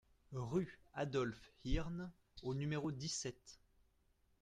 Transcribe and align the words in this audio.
Rue 0.33 0.79
Adolphe 0.95 1.51
Hirn 1.63 2.11
au 2.41 2.55
numéro 2.55 2.91
dix-sept 2.91 3.59